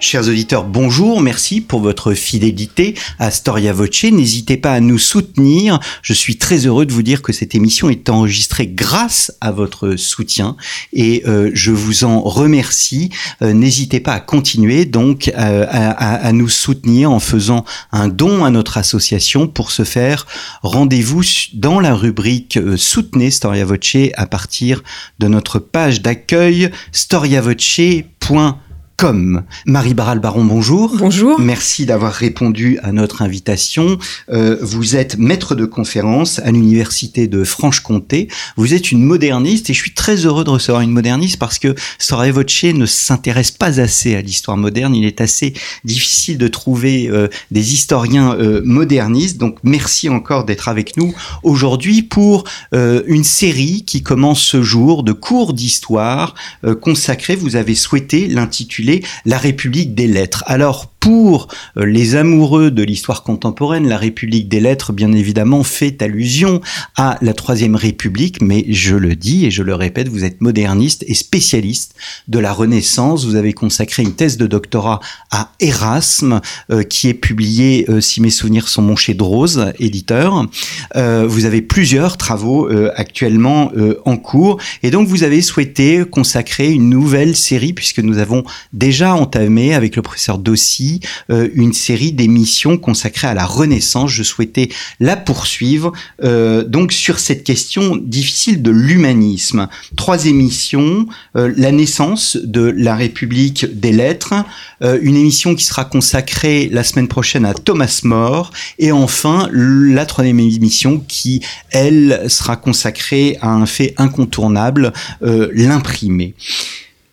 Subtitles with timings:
[0.00, 4.04] Chers auditeurs, bonjour, merci pour votre fidélité à Storia Voce.
[4.04, 5.80] N'hésitez pas à nous soutenir.
[6.02, 9.96] Je suis très heureux de vous dire que cette émission est enregistrée grâce à votre
[9.96, 10.56] soutien
[10.92, 13.10] et euh, je vous en remercie.
[13.42, 18.50] Euh, n'hésitez pas à continuer donc euh, à, nous soutenir en faisant un don à
[18.50, 19.48] notre association.
[19.48, 20.28] Pour ce faire,
[20.62, 24.84] rendez-vous dans la rubrique Soutenez Storia Voce à partir
[25.18, 28.54] de notre page d'accueil storiavoce.com
[28.98, 29.44] comme.
[29.64, 30.96] Marie Baral Baron, bonjour.
[30.98, 31.38] Bonjour.
[31.38, 33.96] Merci d'avoir répondu à notre invitation.
[34.28, 38.26] Euh, vous êtes maître de conférence à l'université de Franche-Comté.
[38.56, 41.76] Vous êtes une moderniste et je suis très heureux de recevoir une moderniste parce que
[41.98, 44.96] Storia Voce ne s'intéresse pas assez à l'histoire moderne.
[44.96, 49.38] Il est assez difficile de trouver euh, des historiens euh, modernistes.
[49.38, 52.42] Donc merci encore d'être avec nous aujourd'hui pour
[52.74, 57.36] euh, une série qui commence ce jour de cours d'histoire euh, consacrée.
[57.36, 58.87] Vous avez souhaité l'intituler
[59.24, 60.44] la République des lettres.
[60.46, 66.02] Alors, pour euh, les amoureux de l'histoire contemporaine, la République des lettres, bien évidemment, fait
[66.02, 66.60] allusion
[66.96, 71.04] à la Troisième République, mais je le dis et je le répète, vous êtes moderniste
[71.06, 71.94] et spécialiste
[72.26, 73.24] de la Renaissance.
[73.24, 76.40] Vous avez consacré une thèse de doctorat à Erasme,
[76.70, 80.46] euh, qui est publiée, euh, si mes souvenirs sont bons, chez Drose, éditeur.
[80.94, 83.70] vous avez plusieurs travaux actuellement
[84.04, 89.14] en cours, et donc vous avez souhaité consacrer une nouvelle série, puisque nous avons déjà
[89.14, 90.87] entamé avec le professeur Dossi
[91.30, 94.10] euh, une série d'émissions consacrées à la Renaissance.
[94.10, 94.68] Je souhaitais
[95.00, 99.68] la poursuivre euh, donc sur cette question difficile de l'humanisme.
[99.96, 104.34] Trois émissions euh, la naissance de la République des lettres,
[104.80, 110.38] une émission qui sera consacrée la semaine prochaine à Thomas More et enfin la troisième
[110.38, 116.34] émission qui elle sera consacrée à un fait incontournable, l'imprimé.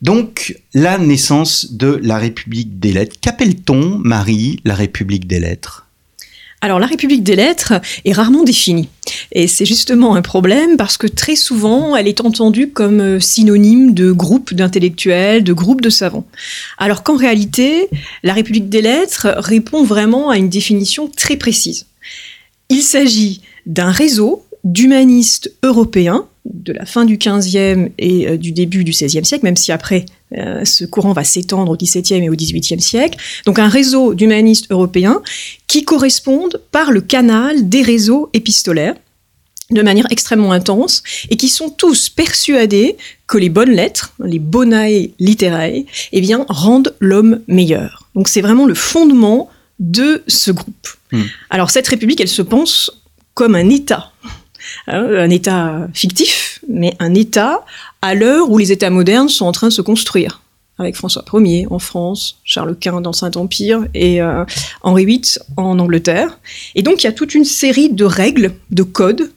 [0.06, 3.16] Donc, la naissance de la République des lettres.
[3.20, 5.88] Qu'appelle-t-on, Marie, la République des lettres?
[6.62, 7.74] Alors la République des lettres
[8.06, 8.88] est rarement définie.
[9.32, 13.96] Et c'est justement un problème parce que très souvent, elle est entendue comme euh, synonyme
[13.96, 16.28] de groupe d'intellectuels, de groupe de savants.
[16.78, 17.90] Alors qu'en réalité,
[18.22, 21.88] la République des lettres répond vraiment à une définition très précise.
[22.70, 28.84] Il s'agit d'un réseau d'humanistes européens de la fin du XVe et euh, du début
[28.84, 30.06] du XVIe siècle, même si après
[30.38, 33.18] euh, ce courant va s'étendre au XVIIe et au XVIIIe siècle.
[33.46, 35.22] Donc un réseau d'humanistes européens
[35.68, 38.96] qui correspondent par le canal des réseaux épistolaires
[39.72, 45.10] de manière extrêmement intense et qui sont tous persuadés que les bonnes lettres, les bonae
[45.20, 48.08] literae, eh bien, rendent l'homme meilleur.
[48.14, 50.88] Donc c'est vraiment le fondement de ce groupe.
[51.12, 51.24] Hmm.
[51.50, 52.92] Alors cette république, elle se pense
[53.34, 54.12] comme un État
[54.88, 57.64] un État fictif, mais un État
[58.02, 60.42] à l'heure où les États modernes sont en train de se construire
[60.78, 64.44] avec François Ier en France, Charles Quint dans Saint-Empire et euh,
[64.82, 65.22] Henri VIII
[65.58, 66.40] en Angleterre.
[66.76, 69.32] Et donc il y a toute une série de règles, de codes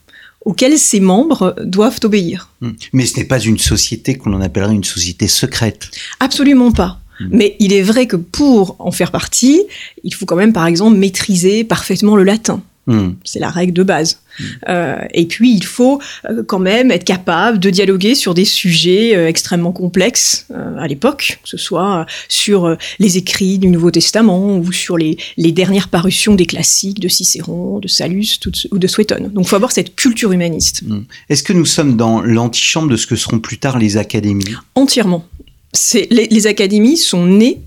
[0.44, 2.50] auxquels ses membres doivent obéir.
[2.60, 2.72] Hmm.
[2.92, 5.90] Mais ce n'est pas une société qu'on en appellerait une société secrète.
[6.20, 7.00] Absolument pas.
[7.20, 7.28] Hmm.
[7.30, 9.62] Mais il est vrai que pour en faire partie,
[10.04, 12.62] il faut quand même, par exemple, maîtriser parfaitement le latin.
[12.88, 13.10] Hmm.
[13.22, 14.18] C'est la règle de base.
[14.40, 14.44] Hmm.
[14.70, 19.14] Euh, et puis, il faut euh, quand même être capable de dialoguer sur des sujets
[19.14, 20.46] euh, extrêmement complexes
[20.78, 25.88] à l'époque, que ce soit sur les écrits du Nouveau Testament ou sur les, dernières
[25.88, 29.30] parutions des classiques de Cicéron, de Sallust ou de Suétone.
[29.34, 30.82] Donc, il faut avoir cette culture humaniste.
[30.86, 31.02] Hmm.
[31.28, 34.54] Est-ce que nous sommes dans l'antichambre de ce que seront plus tard les académies?
[34.74, 35.26] Entièrement.
[35.92, 37.60] Les, les académies sont nées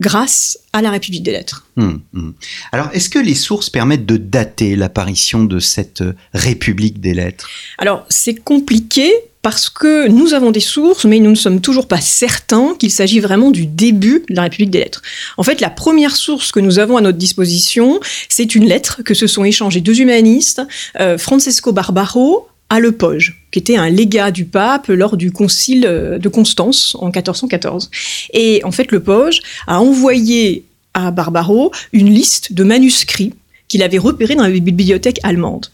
[0.00, 1.66] grâce à la République des lettres.
[1.76, 2.34] Hum, hum.
[2.72, 7.48] Alors, est-ce que les sources permettent de dater l'apparition de cette euh, République des lettres?
[7.78, 9.10] Alors, c'est compliqué
[9.46, 13.20] parce que nous avons des sources, mais nous ne sommes toujours pas certains qu'il s'agit
[13.20, 15.02] vraiment du début de la République des lettres.
[15.36, 19.14] En fait, la première source que nous avons à notre disposition, c'est une lettre que
[19.14, 20.62] se sont échangées deux humanistes,
[20.98, 26.18] euh, Francesco Barbaro, à Lepoge, qui était un légat du pape lors du concile euh,
[26.18, 27.90] de Constance en 1414.
[28.32, 30.64] Et en fait, Lepoge a envoyé
[30.94, 33.34] à Barbaro une liste de manuscrits
[33.68, 35.66] qu'il avait repérés dans la bibliothèque allemande.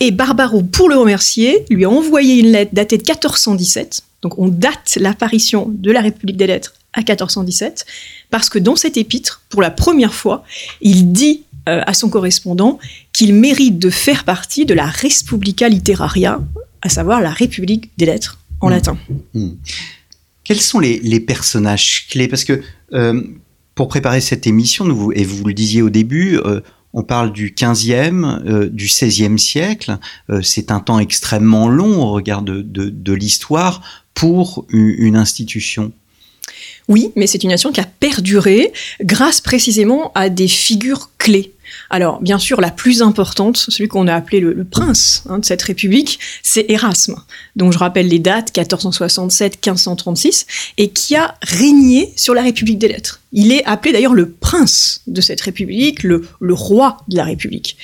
[0.00, 4.02] Et Barbaro, pour le remercier, lui a envoyé une lettre datée de 1417.
[4.22, 7.86] Donc on date l'apparition de la République des lettres à 1417,
[8.30, 10.44] parce que dans cet épître, pour la première fois,
[10.80, 12.78] il dit euh, à son correspondant
[13.12, 16.40] qu'il mérite de faire partie de la Respublica Literaria,
[16.82, 18.96] à savoir la République des lettres, en latin.
[20.44, 22.28] Quels sont les, les, personnages clés?
[22.28, 22.62] Parce que
[22.92, 23.22] euh,
[23.78, 26.60] pour préparer cette émission, nous, et vous le disiez au début, euh,
[26.94, 29.98] on parle du 15e, euh, du 16e siècle.
[30.30, 35.92] Euh, c'est un temps extrêmement long au regard de, de, de l'histoire pour une institution.
[36.88, 41.52] Oui, mais c'est une nation qui a perduré grâce précisément à des figures clés.
[41.90, 45.62] Alors, bien sûr, la plus importante, celui qu'on a appelé le, prince hein, de cette
[45.62, 47.16] république, c'est Erasme.
[47.56, 50.46] Donc, je rappelle les dates 1467-1536,
[50.76, 53.20] et qui a régné sur la République des lettres.
[53.32, 57.76] Il est appelé d'ailleurs le prince de cette république, le roi de la république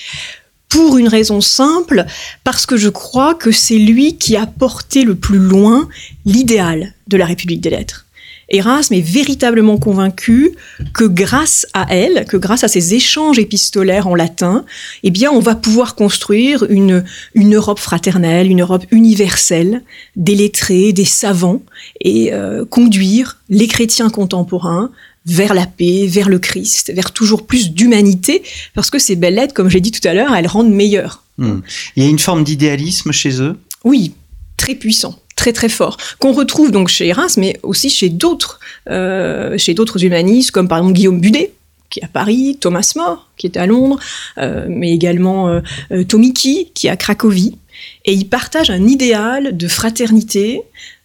[0.74, 2.04] pour une raison simple,
[2.42, 5.88] parce que je crois que c'est lui qui a porté le plus loin
[6.24, 8.03] l'idéal de la République des lettres.
[8.48, 10.52] Erasme est véritablement convaincu
[10.92, 14.64] que grâce à elle, que grâce à ces échanges épistolaires en latin,
[15.02, 17.04] eh bien, on va pouvoir construire une,
[17.34, 19.82] une Europe fraternelle, une Europe universelle,
[20.16, 21.62] des lettrés, des savants,
[22.00, 24.90] et euh, conduire les chrétiens contemporains
[25.26, 28.42] vers la paix, vers le Christ, vers toujours plus d'humanité,
[28.74, 31.22] parce que ces belles lettres, comme j'ai dit tout à l'heure, elles rendent meilleures.
[31.38, 31.60] Hmm.
[31.96, 33.56] Il y a une forme d'idéalisme chez eux?
[33.84, 34.12] Oui,
[34.56, 39.58] très puissant très très fort, qu'on retrouve donc chez Erasme, mais aussi chez d'autres, euh,
[39.58, 41.52] chez d'autres humanistes, comme par exemple Guillaume Budet,
[41.90, 44.00] qui est à Paris, Thomas More, qui est à Londres,
[44.38, 45.60] euh, mais également euh,
[45.92, 47.58] euh, Tomiki, qui est à Cracovie.
[48.06, 50.62] Et ils partagent un idéal de fraternité,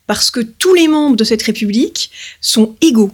[0.07, 3.11] parce que tous les membres de cette république sont égaux.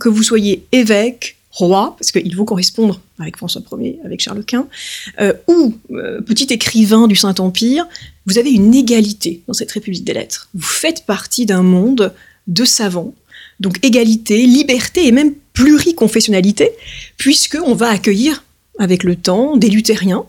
[0.00, 4.66] Que vous soyez évêque, roi, parce qu'il faut correspondre avec François Ier, avec Charles Quint,
[5.46, 5.74] ou
[6.26, 7.86] petit écrivain du Saint-Empire,
[8.28, 10.48] vous avez une égalité dans cette République des lettres.
[10.54, 12.12] Vous faites partie d'un monde
[12.46, 13.14] de savants,
[13.58, 16.70] donc égalité, liberté et même pluriconfessionnalité,
[17.16, 18.44] puisqu'on va accueillir
[18.78, 20.24] avec le temps des luthériens,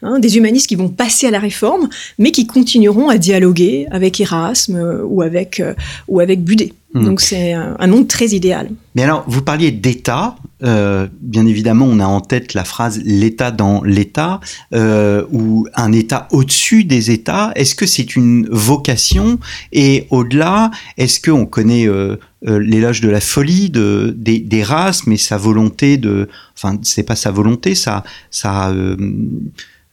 [0.00, 1.88] Hein, des humanistes qui vont passer à la réforme,
[2.20, 5.74] mais qui continueront à dialoguer avec Erasme euh, ou avec, euh,
[6.06, 6.72] ou avec Budet.
[6.94, 7.04] Mmh.
[7.04, 8.70] Donc c'est un, un, monde très idéal.
[8.94, 10.36] Mais alors, vous parliez d'État.
[10.64, 14.40] Euh, bien évidemment, on a en tête la phrase l'État dans l'État
[14.74, 17.52] euh, ou un État au-dessus des États.
[17.54, 19.38] Est-ce que c'est une vocation?
[19.72, 25.96] Et au-delà, est-ce qu'on connaît euh, l'éloge de la folie de d'Erasme et sa volonté
[25.96, 28.72] de, enfin, c'est pas sa volonté, ça, ça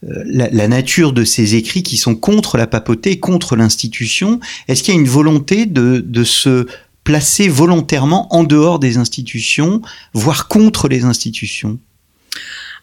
[0.02, 4.38] la, la, nature de ces écrits qui sont contre la papauté, contre l'institution?
[4.68, 6.66] Est-ce qu'il y a une volonté de, de se
[7.06, 9.80] placer volontairement en dehors des institutions,
[10.12, 11.78] voire contre les institutions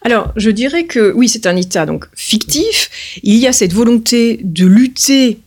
[0.06, 2.90] alors, je dirais que oui, c'est un État donc fictif.
[3.22, 5.38] Il y a cette volonté de lutter.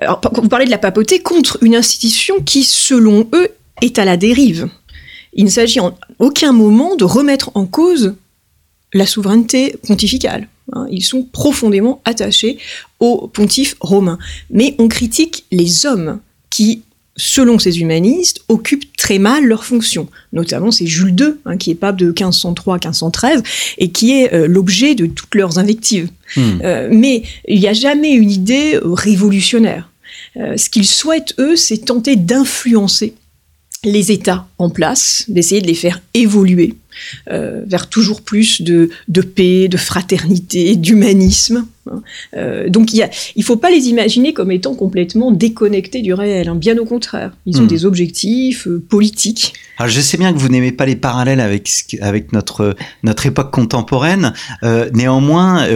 [0.00, 3.50] Alors, vous parlez de la papauté contre une institution qui, selon eux,
[3.82, 4.70] est à la dérive.
[5.34, 8.14] Il ne s'agit en aucun moment de remettre en cause
[8.94, 10.48] la souveraineté pontificale.
[10.72, 10.86] Hein.
[10.90, 12.56] Ils sont profondément attachés
[13.00, 14.18] au pontife romain.
[14.48, 16.84] Mais on critique les hommes qui,
[17.16, 20.08] selon ces humanistes, occupent très mal leurs fonctions.
[20.32, 23.42] Notamment c'est Jules II, hein, qui est pape de 1503-1513,
[23.78, 26.10] et qui est euh, l'objet de toutes leurs invectives.
[26.36, 26.42] Mmh.
[26.62, 29.90] Euh, mais il n'y a jamais une idée révolutionnaire.
[30.36, 33.14] Euh, ce qu'ils souhaitent, eux, c'est tenter d'influencer
[33.84, 36.74] les États en place, d'essayer de les faire évoluer
[37.26, 41.66] vers toujours plus de, de paix, de fraternité, d'humanisme.
[41.90, 42.02] Hein.
[42.36, 46.54] Euh, donc il ne faut pas les imaginer comme étant complètement déconnectés du réel, hein.
[46.54, 47.32] bien au contraire.
[47.46, 47.68] Ils ont mmh.
[47.68, 49.54] des objectifs euh, politiques.
[49.78, 53.50] Alors je sais bien que vous n'aimez pas les parallèles avec, avec notre, notre époque
[53.50, 54.32] contemporaine.
[54.62, 55.66] Euh, néanmoins,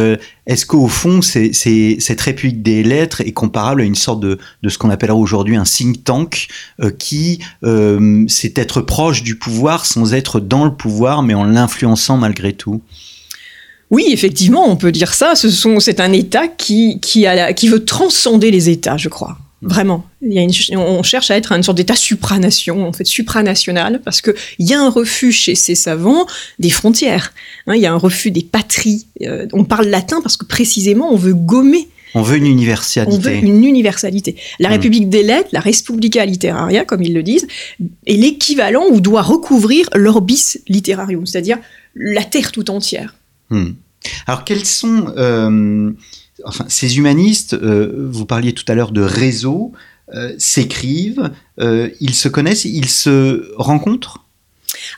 [0.46, 4.38] est-ce qu'au fond, c'est, c'est, cette République des lettres est comparable à une sorte de,
[4.62, 6.48] de ce qu'on appellera aujourd'hui un think tank
[6.98, 7.40] qui
[8.28, 12.80] c'est être proche du pouvoir sans être dans le pouvoir, mais en l'influençant malgré tout?
[13.90, 15.34] Oui, effectivement, on peut dire ça.
[15.34, 19.38] Ce sont, c'est un État qui, qui, a, qui veut transcender les États, je crois.
[19.62, 20.06] Vraiment.
[20.22, 24.00] Il y a une, on cherche à être une sorte d'état supranation, en fait, supranational,
[24.02, 26.26] parce qu'il y a un refus chez ces savants
[26.58, 27.34] des frontières.
[27.66, 29.06] Hein, il y a un refus des patries.
[29.22, 33.16] Euh, on parle latin parce que précisément, on veut gommer on veut une universalité.
[33.16, 34.34] On veut une universalité.
[34.58, 34.72] La mmh.
[34.72, 37.46] République des lettres, la Respublica Literaria, comme ils le disent,
[38.06, 41.58] est l'équivalent ou doit recouvrir l'orbis literarium, c'est-à-dire
[41.94, 43.14] la terre tout entière.
[43.50, 43.70] Mmh.
[44.26, 45.92] Alors, quels sont euh,
[46.44, 49.72] enfin, ces humanistes euh, Vous parliez tout à l'heure de réseaux,
[50.14, 54.24] euh, s'écrivent, ils se connaissent, ils se rencontrent?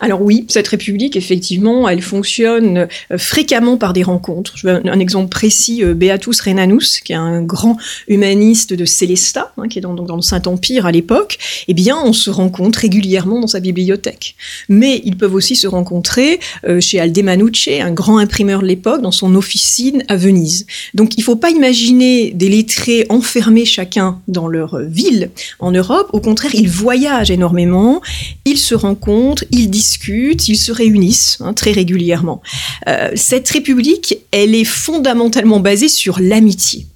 [0.00, 4.56] Alors oui, cette république, effectivement, elle fonctionne euh, fréquemment par des rencontres.
[4.56, 7.76] Je veux un, exemple précis, euh, Beatus Renanus, qui est un grand
[8.08, 12.12] humaniste de Célestat, hein, qui est dans, dans le Saint-Empire à l'époque, eh bien, on
[12.12, 14.36] se rencontre régulièrement dans sa bibliothèque.
[14.68, 19.10] Mais ils peuvent aussi se rencontrer euh, chez Aldemanucci, un grand imprimeur de l'époque, dans
[19.10, 20.66] son officine à Venise.
[20.94, 26.08] Donc il ne faut pas imaginer des lettrés enfermés chacun dans leur ville en Europe.
[26.12, 28.00] Au contraire, ils voyagent énormément,
[28.44, 32.41] ils se rencontrent, ils discutent, ils se réunissent hein, très régulièrement.
[32.88, 36.87] Euh, cette république, elle est fondamentalement basée sur l'amitié.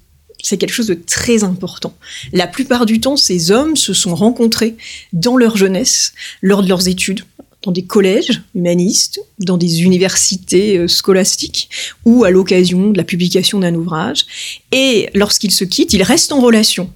[0.41, 1.93] C'est quelque chose de très important.
[2.31, 4.75] La plupart du temps, ces hommes se sont rencontrés
[5.11, 7.23] dans leur jeunesse, lors de leurs études,
[7.63, 11.69] dans des collèges humanistes, dans des universités euh, scolastiques
[12.05, 14.25] ou à l'occasion de la publication d'un ouvrage.
[14.71, 16.89] Et lorsqu'ils se quittent, ils restent en relation.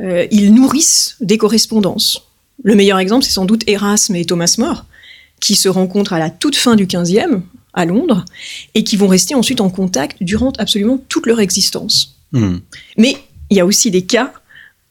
[0.00, 2.22] Euh, ils nourrissent des correspondances.
[2.62, 4.84] Le meilleur exemple, c'est sans doute Erasme et Thomas More,
[5.40, 7.42] qui se rencontrent à la toute fin du 15e,
[7.74, 8.24] à Londres,
[8.74, 12.16] et qui vont rester ensuite en contact durant absolument toute leur existence.
[12.32, 12.58] Hmm.
[12.96, 13.16] Mais
[13.50, 14.32] il y a aussi des cas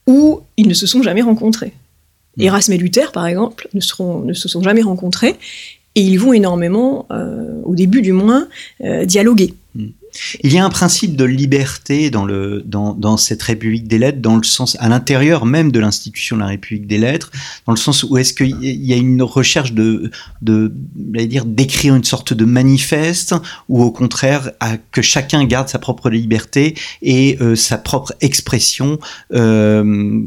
[0.08, 1.74] où ils ne se sont jamais rencontrés.
[2.38, 2.44] Mm.
[2.44, 5.36] Erasme et Luther, par exemple, ne, seront, ne se sont jamais rencontrés
[5.96, 8.48] et ils vont énormément, euh, au début du moins,
[8.84, 9.54] euh, dialoguer.
[10.44, 14.36] Il y a un principe de liberté dans, le, dans, cette République des lettres, dans
[14.36, 17.32] le sens, à l'intérieur même de l'institution de la République des lettres,
[17.66, 20.74] dans le sens où est-ce qu'il y a une recherche de, de
[21.26, 23.36] dire, d'écrire une sorte de manifeste,
[23.70, 29.00] ou au contraire, à, que chacun garde sa propre liberté et euh, sa propre expression
[29.34, 30.22] euh,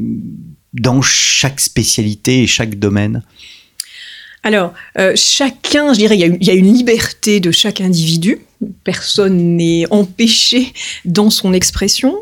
[0.73, 3.23] dans chaque spécialité et chaque domaine
[4.43, 7.79] Alors, euh, chacun, je dirais, il y, a, il y a une liberté de chaque
[7.79, 8.39] individu.
[8.83, 10.73] Personne n'est empêché
[11.05, 12.15] dans son expression,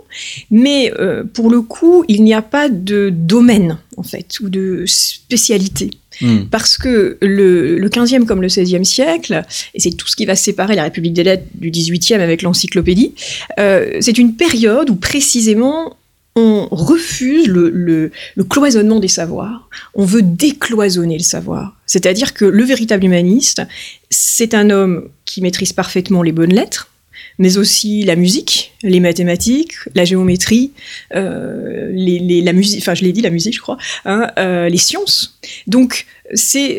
[0.51, 4.85] mais euh, pour le coup, il n'y a pas de domaine en fait ou de
[4.85, 5.91] spécialité.
[6.21, 6.45] Hmm.
[6.51, 10.35] Parce que le, le 15e comme le 16e siècle, et c'est tout ce qui va
[10.35, 13.13] séparer la République des lettres du 18e avec l'encyclopédie,
[13.59, 15.95] euh, c'est une période où précisément
[16.39, 18.11] on refuse le,
[18.49, 21.75] cloisonnement des savoirs, on veut décloisonner le savoir.
[21.85, 23.61] C'est-à-dire que le véritable humaniste,
[24.09, 26.89] c'est un homme qui maîtrise parfaitement les bonnes lettres,
[27.37, 30.71] mais aussi la musique, les mathématiques, la géométrie,
[31.15, 35.39] euh, la musique, enfin je l'ai dit, la musique, je crois, hein, euh, les sciences.
[35.67, 36.05] Donc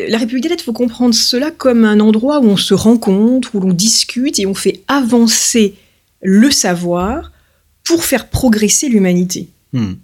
[0.08, 0.62] la République des lettres.
[0.62, 4.46] Il faut comprendre cela comme un endroit où on se rencontre, où l'on discute et
[4.46, 5.74] on fait avancer
[6.22, 7.32] le savoir
[7.90, 9.48] pour faire progresser l'humanité.
[9.72, 9.94] Hmm.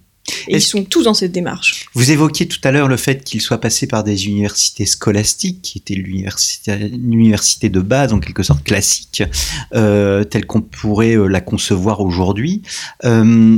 [0.48, 1.86] Et ils sont tous dans cette démarche.
[1.94, 5.78] Vous évoquiez tout à l'heure le fait qu'il soit passé par des universités scolastiques, qui
[5.78, 9.22] étaient l'université de base, en quelque sorte classique,
[9.72, 12.62] euh, telle qu'on pourrait euh, la concevoir aujourd'hui.
[13.04, 13.56] Euh,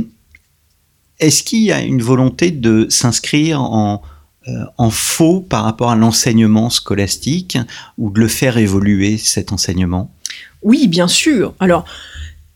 [1.19, 4.03] Est-ce qu'il y a une volonté de s'inscrire en,
[4.47, 7.57] euh, en faux par rapport à l'enseignement scolastique
[7.97, 10.13] ou de le faire évoluer, cet enseignement?
[10.61, 11.55] Oui, bien sûr.
[11.59, 11.85] Alors,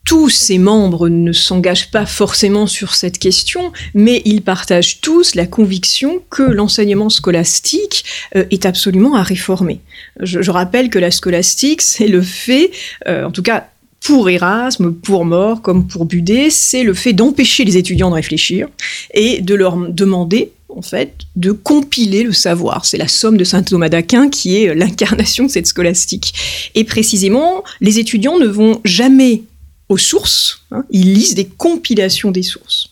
[0.06, 5.46] tous ces membres ne s'engagent pas forcément sur cette question, mais ils partagent tous la
[5.46, 8.04] conviction que l'enseignement scolastique
[8.36, 9.80] euh, est absolument à réformer.
[10.20, 12.72] Je, rappelle que la scolastique, c'est le fait,
[13.08, 13.68] euh, en tout cas
[14.02, 18.68] pour Erasme, pour More, comme pour Budet, c'est le fait d'empêcher les étudiants de réfléchir
[19.14, 22.84] et de leur demander en fait, de compiler le savoir.
[22.84, 26.34] C'est la somme de saint Thomas d'Aquin qui est l'incarnation de cette scolastique.
[26.76, 29.44] Et précisément, les étudiants ne vont jamais
[29.90, 32.90] aux sources, hein, ils lisent des compilations des sources.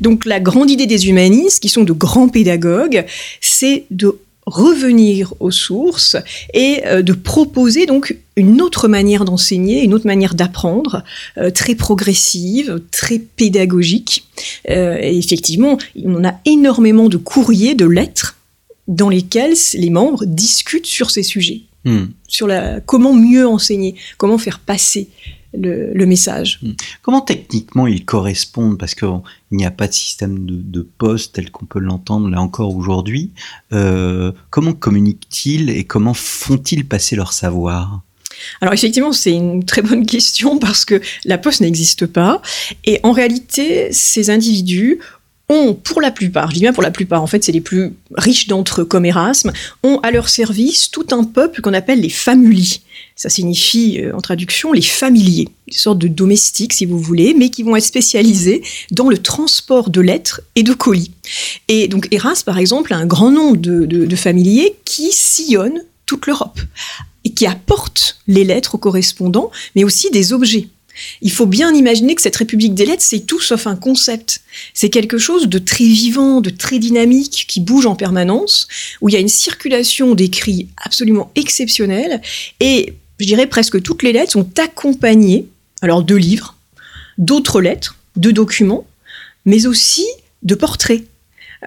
[0.00, 3.06] Donc la grande idée des humanistes, qui sont de grands pédagogues,
[3.40, 6.16] c'est de revenir aux sources
[6.54, 11.02] et euh, de proposer donc une autre manière d'enseigner, une autre manière d'apprendre,
[11.36, 14.24] euh, très progressive, très pédagogique.
[14.70, 18.36] Euh, et effectivement, on a énormément de courriers, de lettres
[18.86, 22.06] dans lesquels les membres discutent sur ces sujets, Hmm.
[22.26, 25.06] sur la, comment mieux enseigner, comment faire passer
[25.54, 26.60] le, le message.
[27.02, 28.78] Comment techniquement ils correspondent?
[28.78, 29.20] Parce qu'il
[29.52, 33.32] n'y a pas de système de, de poste tel qu'on peut l'entendre là encore aujourd'hui.
[33.72, 38.02] Euh, comment communiquent-ils et comment font-ils passer leur savoir?
[38.60, 42.42] Alors effectivement, c'est une très bonne question parce que la poste n'existe pas.
[42.84, 45.00] Et en réalité, ces individus
[45.48, 47.92] ont, pour la plupart, je dis bien pour la plupart, en fait c'est les plus
[48.14, 52.08] riches d'entre eux comme Erasme, ont à leur service tout un peuple qu'on appelle les
[52.08, 52.80] famuli.
[53.14, 57.48] Ça signifie, euh, en traduction, les familiers, des sortes de domestiques si vous voulez, mais
[57.48, 61.12] qui vont être spécialisés dans le transport de lettres et de colis.
[61.68, 66.60] Et donc Erasme, par exemple, a un grand nombre de familiers qui sillonnent toute l'Europe
[67.24, 70.68] et qui apportent les lettres aux correspondants, mais aussi des objets.
[71.22, 74.40] Il faut bien imaginer que cette République des lettres, c'est tout sauf un concept.
[74.74, 78.68] C'est quelque chose de très vivant, de très dynamique, qui bouge en permanence,
[79.00, 82.20] où il y a une circulation d'écrits absolument exceptionnelle,
[82.60, 85.46] et je dirais presque toutes les lettres sont accompagnées,
[85.82, 86.56] alors de livres,
[87.18, 88.86] d'autres lettres, de documents,
[89.44, 90.06] mais aussi
[90.42, 91.04] de portraits.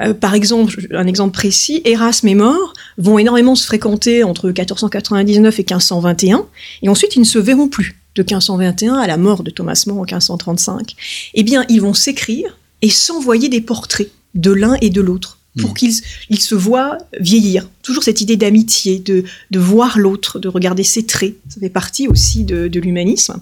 [0.01, 5.59] Euh, par exemple, un exemple précis, Erasme et Mort vont énormément se fréquenter entre 1499
[5.59, 6.45] et 1521,
[6.83, 9.99] et ensuite ils ne se verront plus de 1521 à la mort de Thomas More
[9.99, 10.95] en 1535.
[11.35, 15.71] Eh bien, ils vont s'écrire et s'envoyer des portraits de l'un et de l'autre pour
[15.71, 15.73] mm.
[15.73, 17.67] qu'ils se voient vieillir.
[17.81, 19.23] Toujours cette idée d'amitié, de,
[19.57, 21.35] voir l'autre, de regarder ses traits.
[21.49, 23.39] Ça fait partie aussi de, l'humanisme.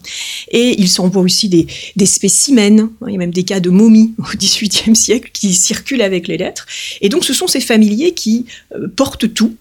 [0.52, 2.90] Et ils s'envoient aussi des, des, spécimens.
[3.08, 6.38] Il y a même des cas de momies au XVIIIe siècle qui circulent avec les
[6.38, 6.68] lettres.
[7.02, 9.56] Et donc ce sont ces familiers qui euh, portent tout.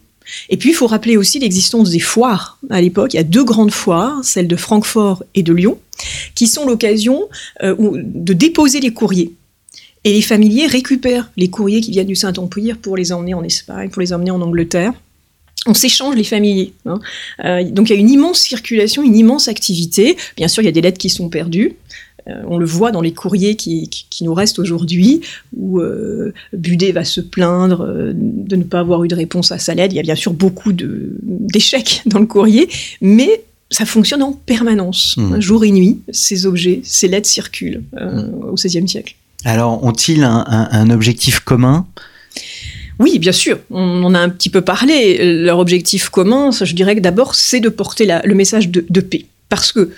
[0.49, 3.15] Et puis il faut rappeler aussi l'existence des foires à l'époque.
[3.15, 5.79] Il y a deux grandes foires, celle de Francfort et de Lyon,
[6.35, 7.29] qui sont l'occasion
[7.63, 9.33] euh, de déposer les courriers
[10.07, 13.91] et les familiers récupèrent les courriers qui viennent du Saint-Empire pour les emmener en Espagne,
[13.91, 14.93] pour les emmener en Angleterre.
[15.67, 16.75] On s'échange les familiers.
[16.87, 17.01] Hein.
[17.45, 20.17] Euh, donc il y a une immense circulation, une immense activité.
[20.37, 21.75] Bien sûr, il y a des lettres qui sont perdues.
[22.29, 23.89] Euh, on le voit dans les courriers qui,
[24.23, 25.21] nous restent aujourd'hui,
[25.57, 29.75] où euh, Budet va se plaindre de ne pas avoir eu de réponse à sa
[29.75, 29.95] lettre.
[29.95, 32.69] Il y a bien sûr beaucoup d'échecs dans le courrier,
[33.01, 35.41] mais ça fonctionne en permanence, mmh.
[35.41, 36.01] jour et nuit.
[36.11, 38.49] Ces objets, ces lettres circulent mmh.
[38.51, 39.17] au XVIe siècle.
[39.45, 41.87] Alors, ont-ils un, objectif commun?
[42.99, 45.19] Oui, bien sûr, on en a un petit peu parlé.
[45.43, 49.27] Leur objectif commun, je dirais que d'abord, c'est de porter le message de, paix.
[49.49, 49.91] Parce que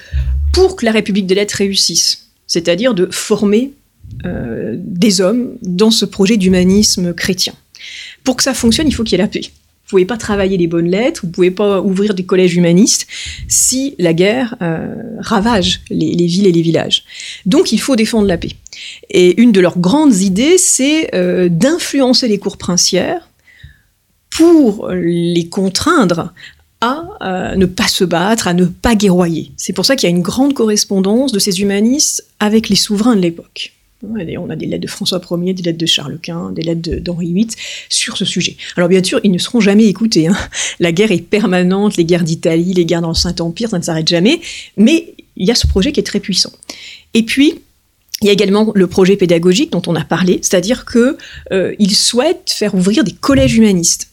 [0.52, 3.73] pour que la République des lettres réussisse, c'est-à-dire de former
[4.25, 7.55] euh, des hommes dans ce projet d'humanisme chrétien,
[8.25, 9.43] pour que ça fonctionne, il faut qu'il y ait la paix.
[9.43, 13.07] Vous pouvez pas travailler les bonnes lettres, vous pouvez pas ouvrir des collèges humanistes
[13.49, 17.05] si la guerre euh, ravage les, villes et les villages.
[17.47, 18.52] Donc il faut défendre la paix.
[19.09, 23.31] Et une de leurs grandes idées, c'est euh, d'influencer les cours princières
[24.28, 26.35] pour les contraindre
[26.81, 29.53] à euh, ne pas se battre, à ne pas guerroyer.
[29.57, 33.17] C'est pour ça qu'il y a une grande correspondance de ces humanistes avec les souverains
[33.17, 33.73] de l'époque.
[34.05, 34.15] On
[34.49, 37.49] a des lettres de François Ier, des lettres de Charles Quint, des lettres d'Henri VIII
[37.89, 38.57] sur ce sujet.
[38.77, 40.29] Alors bien sûr, ils ne seront jamais écoutés.
[40.29, 40.37] Hein.
[40.79, 44.09] La guerre est permanente, les guerres d'Italie, les guerres dans le Saint-Empire, ça ne s'arrête
[44.09, 44.41] jamais.
[44.77, 46.53] Mais il y a ce projet qui est très puissant.
[47.15, 47.61] Et puis,
[48.23, 51.17] il y a également le projet pédagogique dont on a parlé, c'est-à-dire qu'ils
[51.53, 54.08] euh, souhaitent faire ouvrir des collèges humanistes.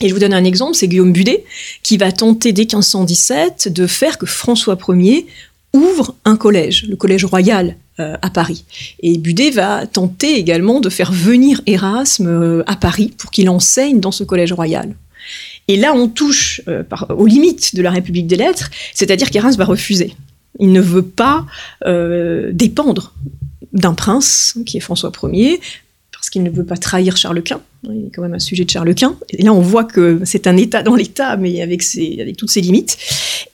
[0.00, 1.44] Et je vous donne un exemple, c'est Guillaume Budet
[1.82, 5.26] qui va tenter dès 1517 de faire que François Ier
[5.72, 8.64] ouvre un collège, le collège royal euh, à Paris.
[9.00, 14.00] Et Budet va tenter également de faire venir Erasme euh, à Paris pour qu'il enseigne
[14.00, 14.94] dans ce collège royal.
[15.68, 19.64] Et là, on touche euh, aux limites de la République des lettres, c'est-à-dire qu'Erasme va
[19.64, 20.14] refuser.
[20.58, 21.46] Il ne veut pas
[22.52, 23.14] dépendre
[23.72, 25.60] d'un prince, qui est François Ier,
[26.32, 27.60] qu'il ne veut pas trahir Charles Quint.
[27.84, 29.16] Il est quand même un sujet de Charles Quint.
[29.30, 31.84] Et là, on voit que c'est un État dans l'État, mais avec,
[32.18, 32.96] avec toutes ses limites.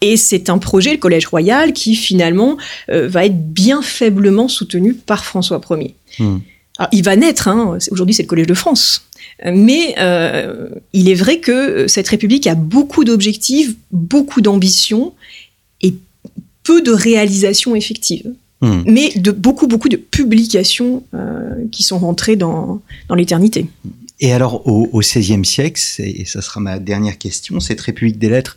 [0.01, 2.57] Et c'est un projet, le Collège Royal, qui finalement
[2.91, 5.97] euh, va être bien faiblement soutenu par François Ier.
[6.21, 6.39] Hmm.
[6.79, 9.09] Alors, il va naître, hein, aujourd'hui c'est le Collège de France,
[9.45, 15.13] mais euh, il est vrai que cette République a beaucoup d'objectifs, beaucoup d'ambitions
[15.83, 15.95] et
[16.63, 18.33] peu de réalisations effectives.
[18.61, 18.83] Hmm.
[18.87, 23.69] mais de beaucoup, beaucoup de publications euh, qui sont rentrées dans, dans l'éternité.
[24.19, 28.57] Et alors, au, XVIe siècle, et ça sera ma dernière question, cette République des lettres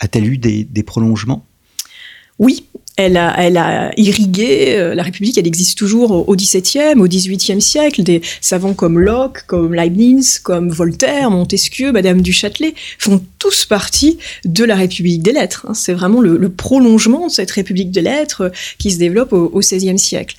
[0.00, 1.44] a-t-elle eu des, des prolongements?
[2.38, 2.64] Oui,
[2.96, 5.38] elle a, elle a, irrigué euh, la République.
[5.38, 8.02] Elle existe toujours au XVIIe, au XVIIIe siècle.
[8.02, 14.18] Des savants comme Locke, comme Leibniz, comme Voltaire, Montesquieu, Madame du Châtelet font tous partie
[14.44, 15.66] de la République des lettres.
[15.68, 15.74] Hein.
[15.74, 20.36] C'est vraiment le, prolongement de cette République des lettres qui se développe au, XVIe siècle.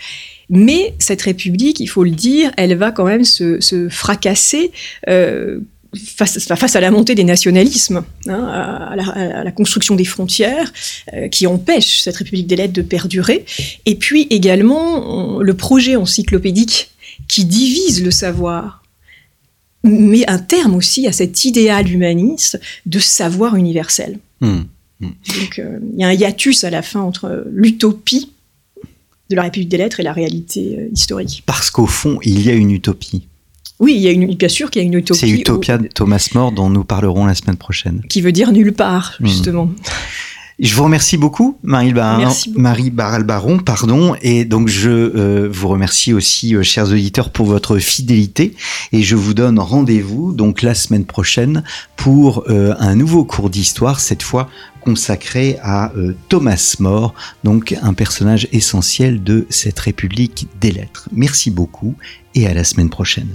[0.50, 4.72] Mais cette République, il faut le dire, elle va quand même se, fracasser
[5.10, 5.60] euh,
[5.96, 10.72] face, à la montée des nationalismes, hein, à, la, construction des frontières,
[11.14, 13.46] euh, qui empêche cette République des lettres de perdurer,
[13.86, 16.92] et puis également le projet encyclopédique
[17.28, 18.84] qui divise le savoir,
[19.84, 24.20] met un terme aussi à cet idéal humaniste de savoir universel.
[24.42, 24.62] Hmm.
[25.02, 28.32] Donc euh, il y a un hiatus à la fin entre l'utopie
[29.30, 31.44] de la République des lettres et la réalité euh, historique.
[31.46, 33.28] Parce qu'au fond, il y a une utopie.
[33.80, 35.20] Oui, il y a une, bien sûr qu'il y a une utopie.
[35.20, 38.02] C'est Utopia de Thomas More dont nous parlerons la semaine prochaine.
[38.10, 39.28] Qui veut dire nulle part, hmm.
[39.28, 39.70] justement.
[40.60, 42.62] Je vous remercie beaucoup, Marie, Bar Merci beaucoup.
[42.62, 42.92] Marie
[43.66, 48.56] pardon, et donc je euh, vous remercie aussi, euh, chers auditeurs, pour votre fidélité,
[48.92, 51.64] et je vous donne rendez-vous donc la semaine prochaine
[51.96, 54.50] pour euh, un nouveau cours d'histoire, cette fois
[54.82, 55.94] consacré à
[56.28, 57.14] Thomas More,
[57.46, 61.08] donc un personnage essentiel de cette République des lettres.
[61.14, 61.96] Merci beaucoup,
[62.36, 63.30] et à la semaine prochaine.